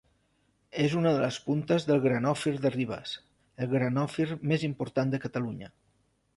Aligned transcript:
És 0.85 0.95
una 1.01 1.11
de 1.15 1.19
les 1.23 1.37
puntes 1.49 1.85
del 1.89 2.01
Granòfir 2.07 2.55
de 2.65 2.73
Ribes, 2.77 3.13
el 3.67 3.71
granòfir 3.77 4.29
més 4.55 4.69
important 4.73 5.17
de 5.17 5.25
Catalunya. 5.29 5.75